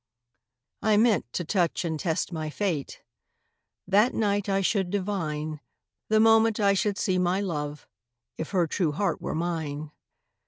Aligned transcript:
I 0.81 0.97
meant 0.97 1.31
to 1.33 1.45
touch 1.45 1.85
and 1.85 1.99
test 1.99 2.31
my 2.31 2.49
fate; 2.49 3.03
That 3.87 4.15
night 4.15 4.49
I 4.49 4.61
should 4.61 4.89
divine, 4.89 5.59
The 6.07 6.19
moment 6.19 6.59
I 6.59 6.73
should 6.73 6.97
see 6.97 7.19
my 7.19 7.39
love, 7.39 7.87
If 8.35 8.49
her 8.49 8.65
true 8.65 8.93
heart 8.93 9.21
were 9.21 9.35
mine. 9.35 9.91